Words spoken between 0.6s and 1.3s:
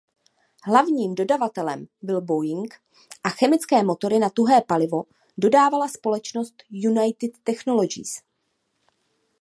Hlavním